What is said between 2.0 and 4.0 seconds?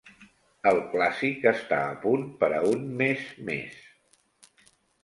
punt per a un mes més.